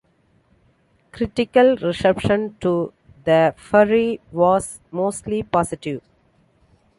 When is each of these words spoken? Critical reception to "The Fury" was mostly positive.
Critical 1.11 1.75
reception 1.77 2.55
to 2.59 2.91
"The 3.23 3.53
Fury" 3.55 4.19
was 4.31 4.79
mostly 4.89 5.43
positive. 5.43 6.01